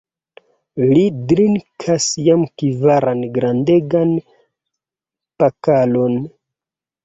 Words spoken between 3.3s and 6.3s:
grandegan pokalon!